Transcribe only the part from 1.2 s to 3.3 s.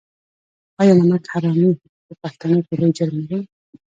حرامي په پښتنو کې لوی جرم نه